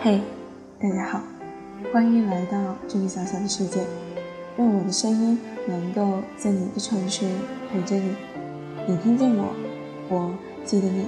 [0.00, 0.20] 嘿，
[0.80, 1.20] 大家好，
[1.92, 2.56] 欢迎来到
[2.86, 3.80] 这个小小的世界，
[4.56, 5.36] 愿我的声音
[5.66, 7.26] 能够在你的城市
[7.68, 8.14] 陪着你。
[8.86, 9.52] 你听见我，
[10.08, 10.32] 我
[10.64, 11.06] 记得你。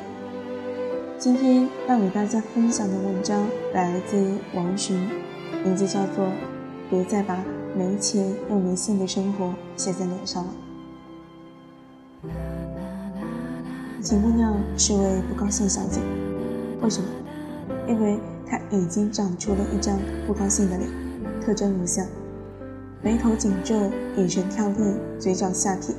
[1.18, 5.09] 今天要给大家分享的文章来自王洵，
[5.64, 6.26] 名字叫做
[6.90, 7.45] 《别再把
[7.76, 10.50] 没钱又没性的生活写在脸上了》。
[14.02, 16.00] 秦姑娘是位不高兴小姐，
[16.82, 17.09] 为什么？
[17.86, 18.18] 因为。
[18.50, 19.96] 他已经长出了一张
[20.27, 20.90] 不高兴的脸，
[21.40, 22.04] 特征如下：
[23.00, 25.95] 眉头紧皱，眼神挑剔，嘴角下撇，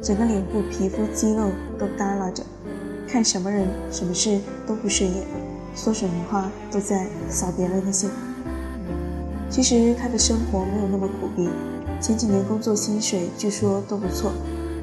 [0.00, 2.44] 整个脸部皮肤肌肉都耷拉着，
[3.08, 5.24] 看什么人什么事都不顺眼，
[5.74, 8.08] 说什么话都在扫别人的兴。
[9.50, 11.48] 其实他的生活没有那么苦逼，
[12.00, 14.30] 前几年工作薪水据说都不错，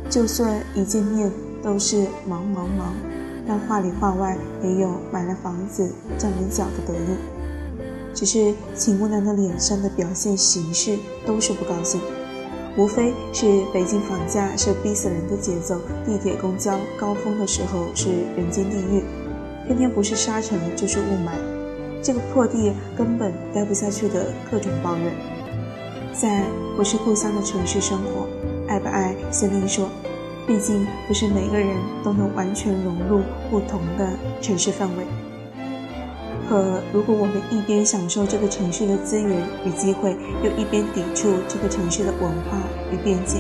[0.10, 1.32] 就算一见面
[1.64, 2.94] 都是忙忙忙。
[3.48, 7.18] 但话里话外也有买了房子站稳脚的得意，
[8.14, 12.02] 只是秦姑娘的脸上的表现形式都是不高兴，
[12.76, 19.04] 无非是北京房价是逼死人的节奏，地铁公交高峰的时候是人间地狱，
[19.68, 21.32] 天天不是沙尘就是雾霾，
[22.02, 25.14] 这个破地根本待不下去的各种抱怨，
[26.14, 26.44] 在
[26.76, 28.28] 不是故乡的城市生活，
[28.68, 29.88] 爱不爱先另说。
[30.48, 34.08] 毕竟不是每个人都能完全融入不同的
[34.42, 35.06] 城市氛围。
[36.48, 42.60] 可如果我们一边享受这个城市的资源与机会，又一边抵触这个城市的文化
[42.92, 43.40] 与边界，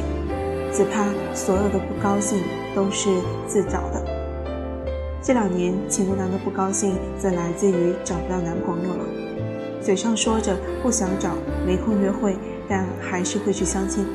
[0.73, 2.42] 只怕所有的不高兴
[2.73, 3.09] 都是
[3.45, 4.03] 自找的。
[5.22, 9.06] 这两年，秦姑娘的不高兴则来自于找不到男朋友了，
[9.80, 11.35] 嘴上说着不想找、
[11.68, 12.35] 没空约会，
[12.68, 14.07] 但还是会去相亲。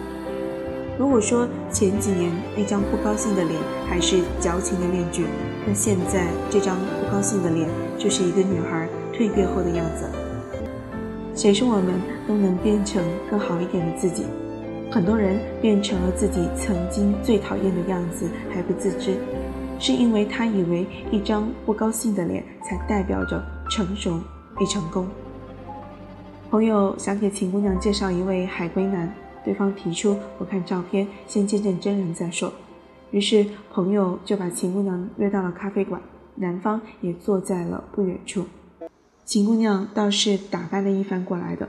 [1.00, 5.24] 如果说前几年那张不高兴的脸还是矫情的面具，
[5.66, 7.66] 那现在这张不高兴的脸
[7.96, 10.04] 就是一个女孩蜕变后的样子。
[11.34, 11.94] 谁说我们
[12.28, 14.26] 都能变成更好一点的自己？
[14.90, 19.16] 很多人变成了自己曾经最讨厌的样子还不自知，
[19.78, 24.20] 是因为他以为一张不高兴的脸才代表着成熟
[24.60, 25.08] 与成功。
[26.50, 29.10] 朋友想给秦姑娘介绍一位海归男。
[29.44, 32.52] 对方提出不看照片，先见见真人再说。
[33.10, 36.00] 于是朋友就把秦姑娘约到了咖啡馆，
[36.36, 38.44] 男方也坐在了不远处。
[39.24, 41.68] 秦姑娘倒是打扮了一番过来的。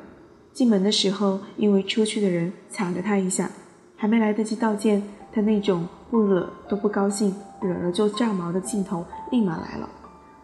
[0.53, 3.49] 进门的时候，因为出去的人踩了她一下，
[3.95, 5.01] 还没来得及道歉，
[5.31, 9.89] 她那种不惹都不高兴，惹了就炸毛的劲头立马来了，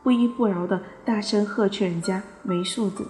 [0.03, 3.03] 不依不饶的大声呵斥人家没素质。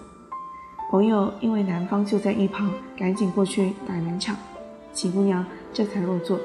[0.89, 4.37] 朋友因为男方就在一旁，赶紧过去打圆场，
[4.93, 6.39] 秦姑娘这才落座。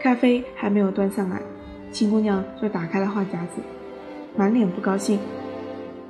[0.00, 1.42] 咖啡还没有端上来，
[1.92, 3.60] 秦姑娘就打开了话匣子，
[4.34, 5.18] 满脸不高兴：“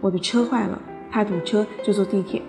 [0.01, 0.81] 我的车坏了，
[1.11, 2.41] 怕堵车就坐地铁，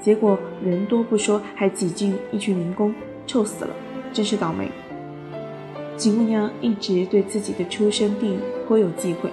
[0.00, 2.92] 结果人多不说，还挤进一群民工，
[3.28, 3.70] 臭死了，
[4.12, 4.68] 真是倒霉。”
[5.96, 9.30] 秦姑娘一直对自己的出生地颇有忌讳，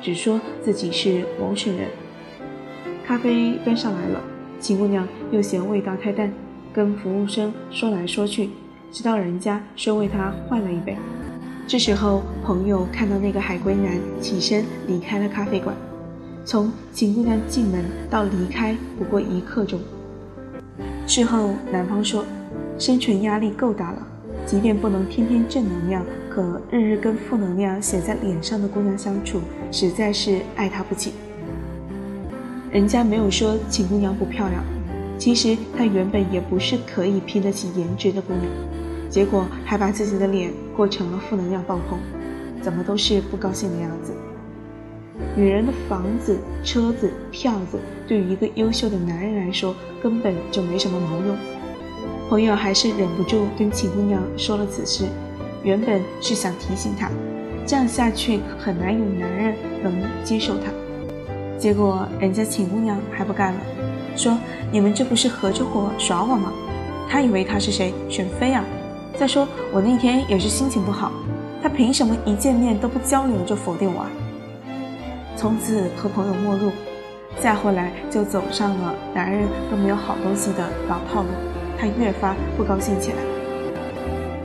[0.00, 1.88] 只说自己是某省人。
[3.06, 4.20] 咖啡端上来了，
[4.58, 6.28] 秦姑娘又嫌味道太淡，
[6.72, 8.50] 跟服务生说来说去，
[8.90, 10.96] 直到人家说为她换了一杯。
[11.68, 15.72] 这时候，朋友看到那个海归男起身离开了咖啡馆。
[16.44, 19.78] 从秦姑娘进门到离开不过一刻钟。
[21.06, 22.24] 事后，男方说，
[22.76, 24.04] 生存压力够大了，
[24.44, 29.40] 即便不能天天正能量，可日日跟负能量写在脸上的姑娘相处，
[29.70, 31.12] 实在是爱她不起。
[32.76, 34.62] 人家没有说秦姑娘不漂亮，
[35.16, 38.44] 其实她原本也不是可以拼得起颜值的姑娘，
[39.08, 41.98] 结果还把自己的脸过成了负能量爆棚，
[42.60, 44.12] 怎么都是不高兴的样子。
[45.34, 51.34] 女人的房子、车子、票子，对于一个优秀的男人来说，根本就没什么毛用。
[52.28, 55.06] 朋友还是忍不住跟秦姑娘说了此事，
[55.64, 57.10] 原本是想提醒她，
[57.66, 60.70] 这样下去很难有男人能接受她。
[61.58, 63.60] 结果人家秦姑娘还不干了，
[64.14, 64.36] 说
[64.70, 66.52] ：“你们这不是合着伙耍我吗？
[67.08, 67.94] 他以为他是谁？
[68.08, 68.64] 选妃啊！
[69.18, 71.10] 再说我那天也是心情不好，
[71.62, 74.10] 他凭什么一见面都不交流就否定我？”啊？
[75.34, 76.70] 从此和朋友陌路，
[77.40, 81.28] 再后来就走上了男人都没有好东西的老套路，
[81.78, 83.16] 他越发不高兴起来。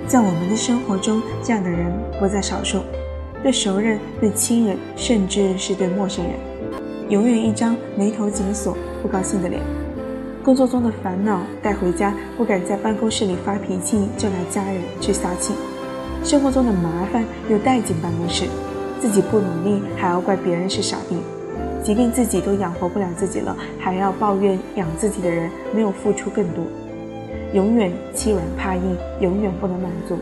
[0.08, 2.82] 在我们的生活中，这样的人不在少数，
[3.42, 6.34] 对熟人、对亲人，甚至是对陌生人。
[7.12, 9.62] 永远一张眉头紧锁、不高兴的脸，
[10.42, 15.52] 工作中的烦恼带回家，不敢在办公室里发脾气，就拿家人去撒气；
[16.24, 18.46] 生活中的麻烦又带进办公室，
[19.02, 21.18] 自己不努力还要怪别人是傻逼，
[21.84, 26.64] 即便自己都养活不了自己了，还要抱怨养自己的人没有付出更多，
[27.54, 30.18] 永远欺软怕硬，永远不能满足，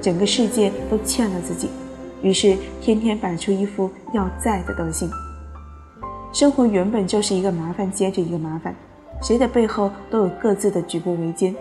[0.00, 1.68] 整个世界都欠了自己，
[2.22, 5.10] 于是天天摆出一副要债的德行。
[6.32, 8.74] 生活原本就是一个麻烦接着一个麻烦，
[9.20, 11.54] 谁的背后都有各自的举步维艰，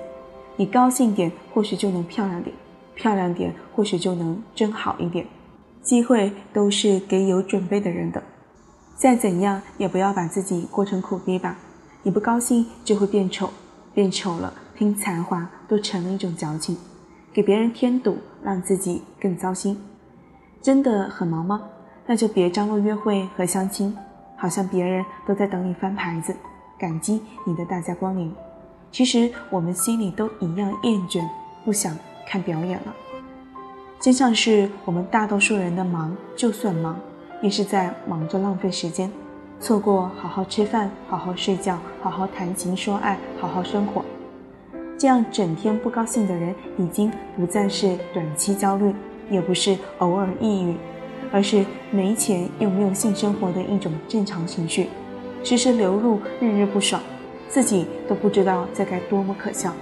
[0.56, 2.56] 你高兴点，或许就能漂亮点；
[2.96, 5.26] 漂亮点，或许就能真好一点。
[5.82, 8.24] 机会都是给有准备的人的。
[8.96, 11.58] 再怎样也不要把自己过成苦逼吧，
[12.04, 13.50] 你不高兴就会变丑，
[13.94, 16.78] 变丑了拼才华都成了一种矫情，
[17.34, 19.78] 给别人添堵，让自己更糟心。
[20.62, 21.62] 真的很忙吗？
[22.06, 23.96] 那就别张罗约会和相亲，
[24.42, 26.36] 好像别人都在等你翻牌子，
[26.76, 28.34] 感激你的大驾光临。
[28.92, 31.24] 其实我们心里都一样厌倦，
[31.64, 31.96] 不想
[32.28, 32.96] 看表演了。
[34.00, 37.00] 真相是我们大多数人的忙，就算忙。
[37.40, 39.12] 也是在忙着浪费时间，
[39.60, 44.04] 错过好好吃饭、好好睡觉、好好谈情说爱、好好生活。
[44.98, 48.92] 这样整天不高兴的人，已经不再是短期焦虑，
[49.30, 50.76] 也不是偶尔抑郁，
[51.32, 54.88] 而是没钱又没有性生活的一种正常情绪，
[55.44, 57.02] 时时流露，日日不爽，
[57.48, 59.74] 自己都不知道这该多么可笑。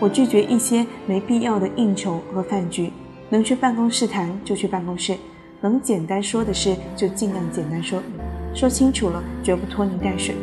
[0.00, 2.90] 我拒绝一些没必要的应酬和饭局，
[3.28, 5.16] 能去办公室谈就去办公室。
[5.60, 8.02] 能简单说的事就尽量简单说，
[8.54, 10.34] 说清楚了绝不拖泥带水。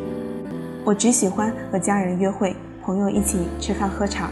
[0.86, 4.30] 我只喜欢和家人约会、朋友一起吃饭喝茶，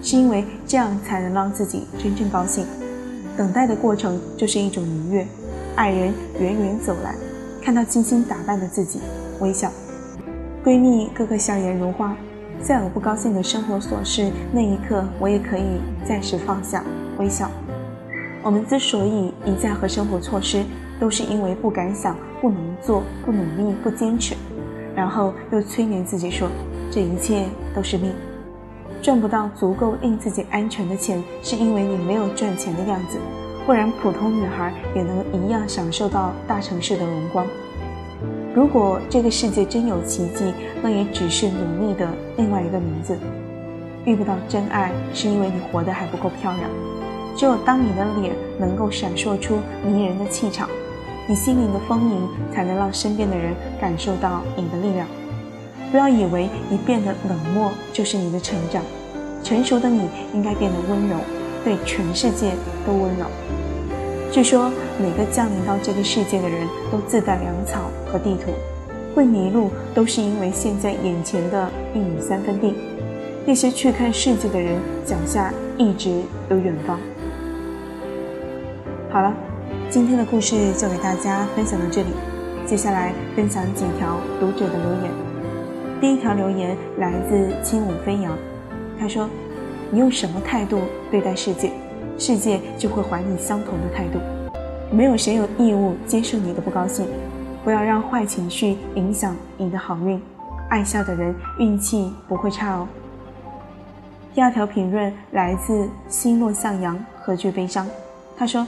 [0.00, 2.64] 是因为这样才能让自己真正高兴。
[3.38, 5.24] 等待的过程就是一种愉悦。
[5.76, 7.14] 爱人远远走来，
[7.62, 8.98] 看到精心打扮的自己，
[9.38, 9.70] 微笑。
[10.64, 12.16] 闺蜜个个笑颜如花，
[12.60, 16.82] 在我不高兴的生活琐事那一刻，我也可以暂时放下，
[17.20, 17.48] 微笑。
[18.42, 20.64] 我们之所以一再和生活错失，
[20.98, 24.34] 都是因为不敢想、不能做、不努力、不坚持，
[24.96, 26.48] 然后又催眠自己说
[26.90, 28.12] 这一切都是命。
[29.00, 33.16] 赚不到足够令自己安全的钱，是因为你没有赚钱的样子，
[33.64, 37.46] 不然普通女孩也能一样享受到大城市的荣光。
[38.54, 40.52] 如果这个世界真有奇迹，
[40.82, 43.16] 那也只是努力的另外一个名字。
[44.04, 46.68] 遇不到真爱，是因为你活得还不够漂亮。
[47.36, 50.68] 只有当你的脸能够闪烁出迷人的气场，
[51.28, 55.06] 你心灵的丰盈才能让身边的人感受到你的力量。
[55.90, 58.82] 不要以为你变得冷漠就是你的成长，
[59.42, 61.16] 成熟的你应该变得温柔，
[61.64, 62.52] 对全世界
[62.86, 63.26] 都温柔。
[64.30, 64.70] 据说
[65.00, 68.52] 每个降临到这个世界的人都自带粮草和地图，
[69.14, 72.74] 会迷路都是因为现在眼前的一亩三分地。
[73.46, 76.20] 那些去看世界的人脚下一直
[76.50, 77.00] 有远方。
[79.10, 79.32] 好了，
[79.88, 82.08] 今天的故事就给大家分享到这里。
[82.66, 85.27] 接下来分享几条读者的留言。
[86.00, 88.32] 第一条留言来自轻舞飞扬，
[89.00, 89.28] 他说
[89.90, 91.72] ：“你用什么态度对待世界，
[92.16, 94.20] 世界就会还你相同的态度。
[94.92, 97.06] 没有谁有义务接受你的不高兴。
[97.64, 100.20] 不要让坏情绪影响你的好运。
[100.70, 102.86] 爱笑的人运气不会差哦。”
[104.34, 107.86] 第二条评论来自心若向阳，何惧悲伤？
[108.36, 108.66] 他说。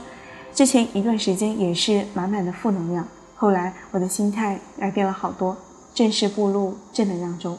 [0.53, 5.55] 之前一段时间也是满满的负能量，后来我的心态改变了好多，
[6.01, 7.55] 正式步入正能量中。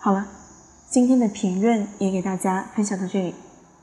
[0.00, 0.26] 好了，
[0.88, 3.34] 今天的评论也给大家分享到这里，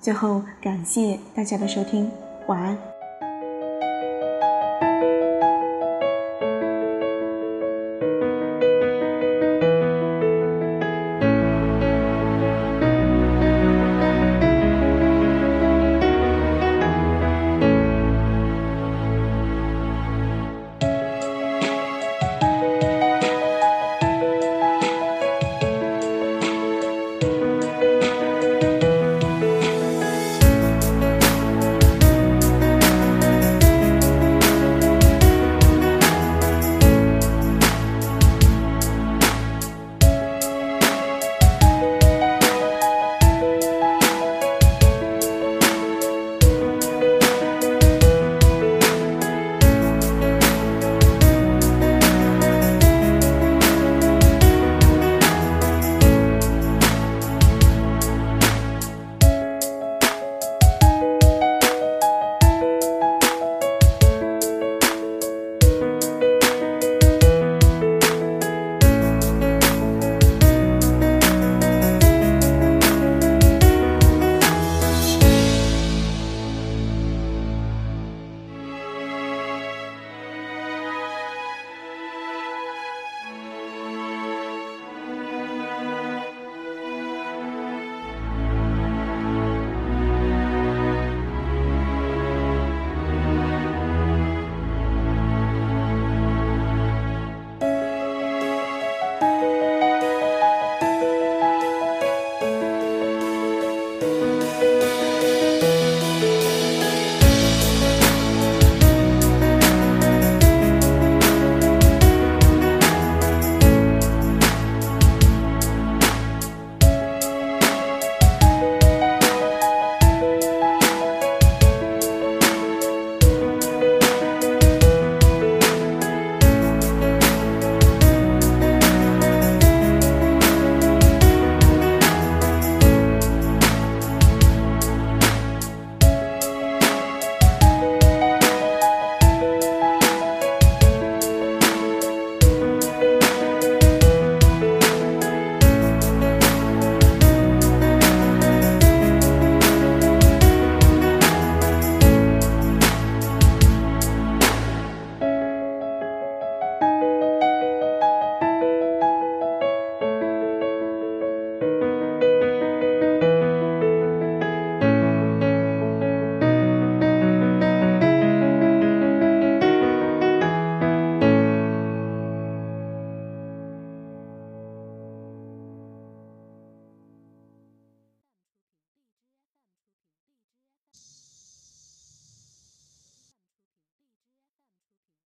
[0.01, 2.10] 最后感谢大家的收听，
[2.48, 2.95] 晚安。